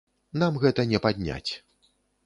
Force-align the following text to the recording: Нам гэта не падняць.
Нам 0.43 0.57
гэта 0.63 0.87
не 0.95 1.03
падняць. 1.05 1.51